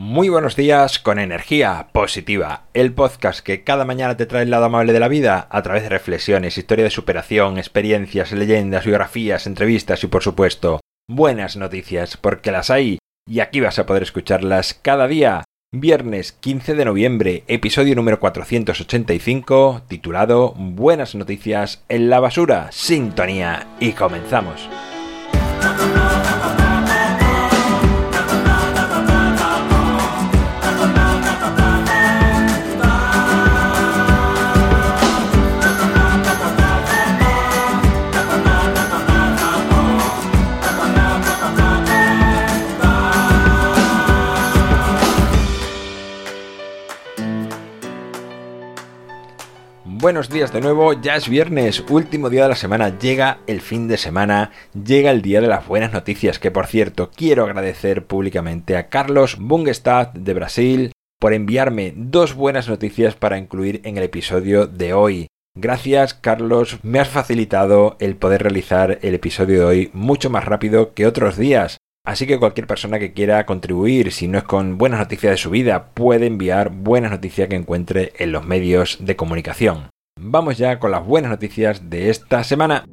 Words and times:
Muy 0.00 0.28
buenos 0.28 0.54
días 0.54 1.00
con 1.00 1.18
energía 1.18 1.88
positiva, 1.90 2.62
el 2.72 2.92
podcast 2.92 3.40
que 3.40 3.64
cada 3.64 3.84
mañana 3.84 4.16
te 4.16 4.26
trae 4.26 4.44
el 4.44 4.50
lado 4.50 4.66
amable 4.66 4.92
de 4.92 5.00
la 5.00 5.08
vida 5.08 5.48
a 5.50 5.60
través 5.62 5.82
de 5.82 5.88
reflexiones, 5.88 6.56
historia 6.56 6.84
de 6.84 6.90
superación, 6.90 7.58
experiencias, 7.58 8.30
leyendas, 8.30 8.84
biografías, 8.84 9.48
entrevistas 9.48 10.04
y 10.04 10.06
por 10.06 10.22
supuesto 10.22 10.78
buenas 11.08 11.56
noticias 11.56 12.16
porque 12.16 12.52
las 12.52 12.70
hay 12.70 12.98
y 13.28 13.40
aquí 13.40 13.58
vas 13.58 13.80
a 13.80 13.86
poder 13.86 14.04
escucharlas 14.04 14.72
cada 14.72 15.08
día. 15.08 15.42
Viernes 15.72 16.30
15 16.30 16.76
de 16.76 16.84
noviembre, 16.84 17.42
episodio 17.48 17.96
número 17.96 18.20
485, 18.20 19.82
titulado 19.88 20.54
Buenas 20.56 21.16
noticias 21.16 21.82
en 21.88 22.08
la 22.08 22.20
basura, 22.20 22.70
sintonía 22.70 23.66
y 23.80 23.90
comenzamos. 23.94 24.68
Buenos 50.08 50.30
días 50.30 50.54
de 50.54 50.62
nuevo, 50.62 50.94
ya 50.94 51.16
es 51.16 51.28
viernes, 51.28 51.84
último 51.90 52.30
día 52.30 52.44
de 52.44 52.48
la 52.48 52.54
semana, 52.54 52.98
llega 52.98 53.40
el 53.46 53.60
fin 53.60 53.88
de 53.88 53.98
semana, 53.98 54.52
llega 54.72 55.10
el 55.10 55.20
día 55.20 55.42
de 55.42 55.48
las 55.48 55.68
buenas 55.68 55.92
noticias, 55.92 56.38
que 56.38 56.50
por 56.50 56.66
cierto 56.66 57.10
quiero 57.14 57.44
agradecer 57.44 58.06
públicamente 58.06 58.78
a 58.78 58.88
Carlos 58.88 59.36
Bungestad 59.38 60.08
de 60.14 60.32
Brasil 60.32 60.92
por 61.20 61.34
enviarme 61.34 61.92
dos 61.94 62.32
buenas 62.32 62.70
noticias 62.70 63.16
para 63.16 63.36
incluir 63.36 63.82
en 63.84 63.98
el 63.98 64.04
episodio 64.04 64.66
de 64.66 64.94
hoy. 64.94 65.26
Gracias 65.54 66.14
Carlos, 66.14 66.78
me 66.82 67.00
has 67.00 67.08
facilitado 67.08 67.98
el 68.00 68.16
poder 68.16 68.44
realizar 68.44 69.00
el 69.02 69.14
episodio 69.14 69.58
de 69.58 69.64
hoy 69.66 69.90
mucho 69.92 70.30
más 70.30 70.46
rápido 70.46 70.94
que 70.94 71.06
otros 71.06 71.36
días. 71.36 71.76
Así 72.06 72.26
que 72.26 72.38
cualquier 72.38 72.66
persona 72.66 72.98
que 72.98 73.12
quiera 73.12 73.44
contribuir, 73.44 74.10
si 74.12 74.26
no 74.26 74.38
es 74.38 74.44
con 74.44 74.78
buenas 74.78 75.00
noticias 75.00 75.32
de 75.32 75.36
su 75.36 75.50
vida, 75.50 75.90
puede 75.92 76.24
enviar 76.24 76.70
buenas 76.70 77.10
noticias 77.10 77.50
que 77.50 77.56
encuentre 77.56 78.14
en 78.16 78.32
los 78.32 78.46
medios 78.46 78.96
de 79.02 79.14
comunicación. 79.14 79.90
Vamos 80.30 80.58
ya 80.58 80.78
con 80.78 80.90
las 80.90 81.06
buenas 81.06 81.30
noticias 81.30 81.88
de 81.88 82.10
esta 82.10 82.44
semana. 82.44 82.84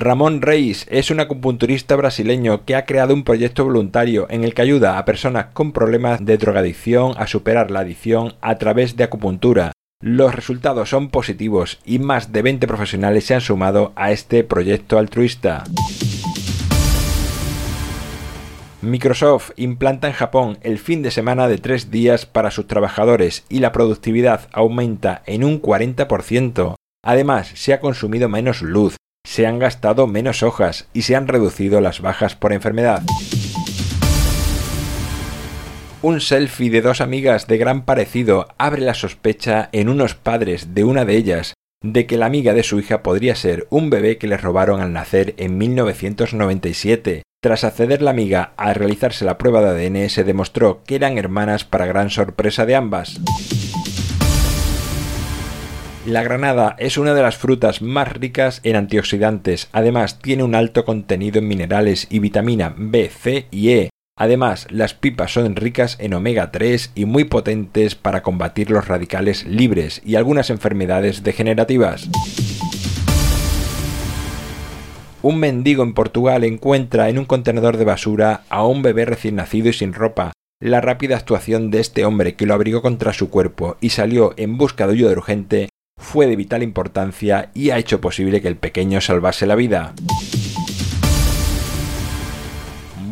Ramón 0.00 0.42
Reis 0.42 0.86
es 0.90 1.10
un 1.10 1.18
acupunturista 1.18 1.96
brasileño 1.96 2.64
que 2.64 2.76
ha 2.76 2.84
creado 2.84 3.14
un 3.14 3.24
proyecto 3.24 3.64
voluntario 3.64 4.28
en 4.30 4.44
el 4.44 4.54
que 4.54 4.62
ayuda 4.62 4.96
a 4.96 5.04
personas 5.04 5.46
con 5.46 5.72
problemas 5.72 6.24
de 6.24 6.38
drogadicción 6.38 7.14
a 7.16 7.26
superar 7.26 7.72
la 7.72 7.80
adicción 7.80 8.34
a 8.40 8.58
través 8.58 8.96
de 8.96 9.02
acupuntura. 9.02 9.72
Los 10.00 10.36
resultados 10.36 10.90
son 10.90 11.08
positivos 11.08 11.80
y 11.84 11.98
más 11.98 12.32
de 12.32 12.42
20 12.42 12.68
profesionales 12.68 13.24
se 13.24 13.34
han 13.34 13.40
sumado 13.40 13.92
a 13.96 14.12
este 14.12 14.44
proyecto 14.44 14.98
altruista. 14.98 15.64
Microsoft 18.80 19.50
implanta 19.56 20.06
en 20.06 20.14
Japón 20.14 20.58
el 20.62 20.78
fin 20.78 21.02
de 21.02 21.10
semana 21.10 21.48
de 21.48 21.58
tres 21.58 21.90
días 21.90 22.24
para 22.24 22.52
sus 22.52 22.68
trabajadores 22.68 23.44
y 23.48 23.58
la 23.58 23.72
productividad 23.72 24.48
aumenta 24.52 25.22
en 25.26 25.42
un 25.42 25.60
40%. 25.60 26.76
Además, 27.04 27.50
se 27.54 27.72
ha 27.72 27.80
consumido 27.80 28.28
menos 28.28 28.62
luz, 28.62 28.96
se 29.28 29.46
han 29.46 29.58
gastado 29.58 30.06
menos 30.06 30.42
hojas 30.42 30.88
y 30.94 31.02
se 31.02 31.14
han 31.14 31.28
reducido 31.28 31.82
las 31.82 32.00
bajas 32.00 32.34
por 32.34 32.54
enfermedad. 32.54 33.02
Un 36.00 36.22
selfie 36.22 36.70
de 36.70 36.80
dos 36.80 37.02
amigas 37.02 37.46
de 37.46 37.58
gran 37.58 37.84
parecido 37.84 38.48
abre 38.56 38.80
la 38.80 38.94
sospecha 38.94 39.68
en 39.72 39.90
unos 39.90 40.14
padres 40.14 40.74
de 40.74 40.84
una 40.84 41.04
de 41.04 41.16
ellas 41.16 41.52
de 41.82 42.06
que 42.06 42.16
la 42.16 42.24
amiga 42.24 42.54
de 42.54 42.62
su 42.62 42.80
hija 42.80 43.02
podría 43.02 43.36
ser 43.36 43.66
un 43.68 43.90
bebé 43.90 44.16
que 44.16 44.28
le 44.28 44.38
robaron 44.38 44.80
al 44.80 44.94
nacer 44.94 45.34
en 45.36 45.58
1997. 45.58 47.22
Tras 47.42 47.64
acceder 47.64 48.00
la 48.00 48.10
amiga 48.10 48.54
a 48.56 48.72
realizarse 48.72 49.26
la 49.26 49.36
prueba 49.36 49.60
de 49.60 49.86
ADN 49.86 50.08
se 50.08 50.24
demostró 50.24 50.82
que 50.84 50.94
eran 50.94 51.18
hermanas 51.18 51.64
para 51.64 51.86
gran 51.86 52.08
sorpresa 52.08 52.64
de 52.64 52.76
ambas. 52.76 53.20
La 56.08 56.22
granada 56.22 56.74
es 56.78 56.96
una 56.96 57.12
de 57.12 57.20
las 57.20 57.36
frutas 57.36 57.82
más 57.82 58.10
ricas 58.10 58.62
en 58.62 58.76
antioxidantes, 58.76 59.68
además 59.72 60.20
tiene 60.20 60.42
un 60.42 60.54
alto 60.54 60.86
contenido 60.86 61.38
en 61.38 61.46
minerales 61.46 62.06
y 62.08 62.18
vitamina 62.18 62.74
B, 62.74 63.10
C 63.10 63.46
y 63.50 63.72
E. 63.72 63.90
Además, 64.16 64.66
las 64.70 64.94
pipas 64.94 65.34
son 65.34 65.54
ricas 65.54 65.98
en 66.00 66.14
omega 66.14 66.50
3 66.50 66.92
y 66.94 67.04
muy 67.04 67.24
potentes 67.24 67.94
para 67.94 68.22
combatir 68.22 68.70
los 68.70 68.88
radicales 68.88 69.44
libres 69.44 70.00
y 70.02 70.14
algunas 70.14 70.48
enfermedades 70.48 71.24
degenerativas. 71.24 72.08
Un 75.20 75.38
mendigo 75.38 75.82
en 75.82 75.92
Portugal 75.92 76.42
encuentra 76.44 77.10
en 77.10 77.18
un 77.18 77.26
contenedor 77.26 77.76
de 77.76 77.84
basura 77.84 78.44
a 78.48 78.64
un 78.66 78.80
bebé 78.80 79.04
recién 79.04 79.36
nacido 79.36 79.68
y 79.68 79.74
sin 79.74 79.92
ropa. 79.92 80.32
La 80.58 80.80
rápida 80.80 81.18
actuación 81.18 81.70
de 81.70 81.80
este 81.80 82.06
hombre 82.06 82.34
que 82.34 82.46
lo 82.46 82.54
abrigó 82.54 82.80
contra 82.80 83.12
su 83.12 83.28
cuerpo 83.28 83.76
y 83.82 83.90
salió 83.90 84.32
en 84.38 84.56
busca 84.56 84.86
de 84.86 84.94
ayuda 84.94 85.12
urgente 85.12 85.68
fue 85.98 86.26
de 86.26 86.36
vital 86.36 86.62
importancia 86.62 87.50
y 87.54 87.70
ha 87.70 87.78
hecho 87.78 88.00
posible 88.00 88.40
que 88.40 88.48
el 88.48 88.56
pequeño 88.56 89.00
salvase 89.00 89.46
la 89.46 89.54
vida. 89.54 89.94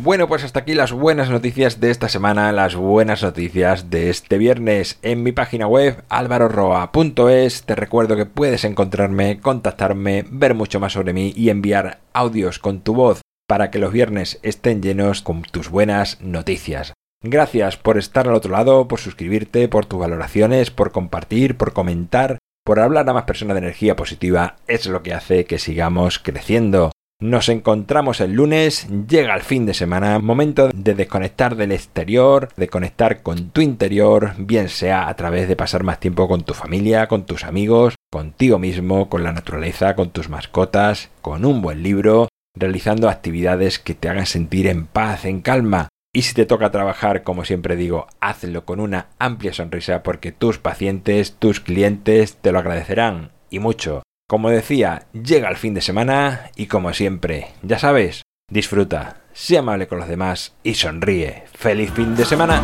Bueno, 0.07 0.29
pues 0.29 0.45
hasta 0.45 0.59
aquí 0.59 0.73
las 0.73 0.93
buenas 0.93 1.29
noticias 1.29 1.81
de 1.81 1.91
esta 1.91 2.07
semana, 2.07 2.53
las 2.53 2.75
buenas 2.77 3.23
noticias 3.23 3.89
de 3.89 4.09
este 4.09 4.37
viernes. 4.37 4.99
En 5.01 5.21
mi 5.21 5.33
página 5.33 5.67
web 5.67 6.01
alvaroroa.es 6.07 7.63
te 7.63 7.75
recuerdo 7.75 8.15
que 8.15 8.25
puedes 8.25 8.63
encontrarme, 8.63 9.41
contactarme, 9.41 10.23
ver 10.29 10.53
mucho 10.53 10.79
más 10.79 10.93
sobre 10.93 11.11
mí 11.11 11.33
y 11.35 11.49
enviar 11.49 11.99
audios 12.13 12.57
con 12.57 12.79
tu 12.79 12.93
voz 12.93 13.19
para 13.49 13.69
que 13.69 13.79
los 13.79 13.91
viernes 13.91 14.39
estén 14.43 14.81
llenos 14.81 15.21
con 15.21 15.41
tus 15.41 15.69
buenas 15.69 16.21
noticias. 16.21 16.93
Gracias 17.21 17.75
por 17.75 17.97
estar 17.97 18.29
al 18.29 18.35
otro 18.35 18.53
lado, 18.53 18.87
por 18.87 18.99
suscribirte, 18.99 19.67
por 19.67 19.85
tus 19.85 19.99
valoraciones, 19.99 20.71
por 20.71 20.93
compartir, 20.93 21.57
por 21.57 21.73
comentar 21.73 22.37
por 22.67 22.81
hablar 22.81 23.09
a 23.09 23.13
más 23.13 23.23
personas 23.23 23.55
de 23.55 23.59
energía 23.59 23.95
positiva 23.95 24.57
es 24.67 24.87
lo 24.87 25.01
que 25.01 25.13
hace 25.13 25.45
que 25.45 25.57
sigamos 25.57 26.19
creciendo. 26.19 26.91
Nos 27.21 27.47
encontramos 27.47 28.19
el 28.19 28.33
lunes, 28.33 28.89
llega 29.07 29.33
el 29.35 29.41
fin 29.41 29.65
de 29.65 29.73
semana, 29.73 30.19
momento 30.19 30.67
de 30.75 30.93
desconectar 30.93 31.55
del 31.55 31.71
exterior, 31.71 32.49
de 32.57 32.67
conectar 32.67 33.23
con 33.23 33.51
tu 33.51 33.61
interior, 33.61 34.33
bien 34.37 34.67
sea 34.67 35.07
a 35.07 35.15
través 35.15 35.47
de 35.47 35.55
pasar 35.55 35.83
más 35.83 36.01
tiempo 36.01 36.27
con 36.27 36.43
tu 36.43 36.53
familia, 36.53 37.07
con 37.07 37.25
tus 37.25 37.45
amigos, 37.45 37.95
contigo 38.11 38.59
mismo, 38.59 39.07
con 39.07 39.23
la 39.23 39.31
naturaleza, 39.31 39.95
con 39.95 40.09
tus 40.09 40.27
mascotas, 40.27 41.09
con 41.21 41.45
un 41.45 41.61
buen 41.61 41.81
libro, 41.83 42.27
realizando 42.53 43.07
actividades 43.07 43.79
que 43.79 43.95
te 43.95 44.09
hagan 44.09 44.25
sentir 44.25 44.67
en 44.67 44.87
paz, 44.87 45.23
en 45.23 45.39
calma. 45.39 45.87
Y 46.17 46.23
si 46.23 46.33
te 46.33 46.47
toca 46.47 46.71
trabajar, 46.71 47.21
como 47.21 47.45
siempre 47.45 47.75
digo, 47.75 48.07
hazlo 48.19 48.65
con 48.65 48.79
una 48.79 49.09
amplia 49.19 49.53
sonrisa 49.53 50.01
porque 50.01 50.31
tus 50.31 50.57
pacientes, 50.57 51.35
tus 51.37 51.59
clientes 51.59 52.37
te 52.37 52.51
lo 52.51 52.57
agradecerán 52.57 53.33
y 53.51 53.59
mucho. 53.59 54.01
Como 54.27 54.49
decía, 54.49 55.05
llega 55.13 55.47
el 55.47 55.57
fin 55.57 55.75
de 55.75 55.81
semana 55.81 56.49
y 56.55 56.65
como 56.65 56.91
siempre, 56.93 57.49
ya 57.61 57.77
sabes, 57.77 58.23
disfruta, 58.49 59.17
sea 59.31 59.59
amable 59.59 59.87
con 59.87 59.99
los 59.99 60.07
demás 60.07 60.55
y 60.63 60.73
sonríe. 60.73 61.43
¡Feliz 61.53 61.91
fin 61.91 62.15
de 62.15 62.25
semana! 62.25 62.63